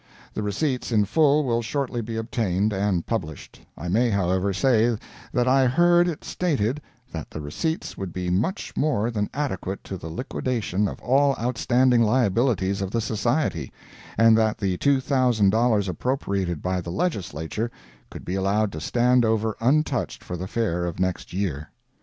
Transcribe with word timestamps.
The 0.33 0.41
receipts 0.41 0.91
in 0.91 1.05
full 1.05 1.43
will 1.43 1.61
shortly 1.61 2.01
be 2.01 2.17
obtained 2.17 2.73
and 2.73 3.05
published; 3.05 3.61
I 3.77 3.87
may, 3.87 4.09
however, 4.09 4.51
say 4.51 4.97
that 5.31 5.47
I 5.47 5.67
heard 5.67 6.07
it 6.07 6.23
stated 6.23 6.81
that 7.13 7.29
the 7.29 7.39
receipts 7.39 7.99
would 7.99 8.11
be 8.11 8.31
much 8.31 8.75
more 8.75 9.11
than 9.11 9.29
adequate 9.31 9.83
to 9.83 9.97
the 9.97 10.09
liquidation 10.09 10.87
of 10.87 10.99
all 11.01 11.35
outstanding 11.35 12.01
liabilities 12.01 12.81
of 12.81 12.89
the 12.89 12.99
Society, 12.99 13.71
and 14.17 14.35
that 14.39 14.57
the 14.57 14.75
$2,000 14.79 15.87
appropriated 15.87 16.63
by 16.63 16.81
the 16.81 16.89
Legislature 16.89 17.69
could 18.09 18.25
be 18.25 18.33
allowed 18.33 18.71
to 18.71 18.81
stand 18.81 19.23
over 19.23 19.55
untouched 19.61 20.23
for 20.23 20.35
the 20.35 20.47
Fair 20.47 20.83
of 20.85 20.99
next 20.99 21.31
year. 21.31 21.69